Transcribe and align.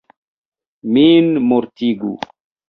Min 0.95 1.29
mortigu! 1.51 2.11